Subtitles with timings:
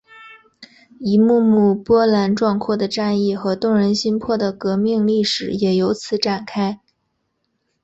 [0.99, 6.79] 一幕幕波澜壮阔的战役和动人心魄的革命历史也由此展开。